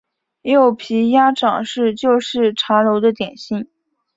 [0.41, 3.69] 柚皮鸭掌是旧式茶楼的点心。